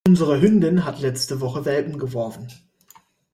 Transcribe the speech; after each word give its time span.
Unsere 0.07 0.41
Hündin 0.41 0.83
hat 0.83 0.99
letzte 0.99 1.41
Woche 1.41 1.63
Welpen 1.63 1.99
geworfen. 1.99 2.47